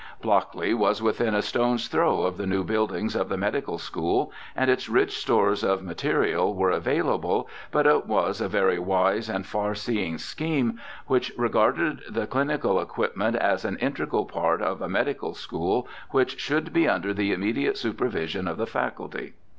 Blockley 0.19 0.73
was 0.73 0.99
within 0.99 1.35
a 1.35 1.43
stone's 1.43 1.87
throw 1.87 2.23
of 2.23 2.35
the 2.37 2.45
2i8 2.45 2.47
BIOGRAPHICAL 2.47 2.47
ESSAYS 2.47 2.49
new 2.49 2.63
buildings 2.63 3.15
of 3.15 3.29
the 3.29 3.37
Medical 3.37 3.77
School, 3.77 4.31
and 4.55 4.71
its 4.71 4.89
rich 4.89 5.15
stores 5.19 5.63
of 5.63 5.83
material 5.83 6.55
were 6.55 6.71
available, 6.71 7.47
but 7.69 7.85
it 7.85 8.07
was 8.07 8.41
a 8.41 8.49
very 8.49 8.79
wise 8.79 9.29
and 9.29 9.45
far 9.45 9.75
seeing 9.75 10.17
scheme 10.17 10.79
which 11.05 11.31
regarded 11.37 12.01
the 12.09 12.25
clinical 12.25 12.81
equip 12.81 13.15
ment 13.15 13.35
as 13.35 13.63
an 13.63 13.77
integral 13.77 14.25
part 14.25 14.63
of 14.63 14.81
a 14.81 14.89
medical 14.89 15.35
school 15.35 15.87
which 16.09 16.39
should 16.39 16.73
be 16.73 16.87
under 16.87 17.13
the 17.13 17.31
immediate 17.31 17.77
supervision 17.77 18.47
of 18.47 18.57
the 18.57 18.65
faculty. 18.65 19.33